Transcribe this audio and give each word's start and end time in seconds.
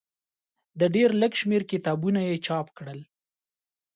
د 0.79 0.81
ډېر 0.95 1.09
لږ 1.21 1.31
شمېر 1.41 1.61
کتابونه 1.71 2.19
یې 2.27 2.35
چاپ 2.45 2.67
کړل. 2.77 2.99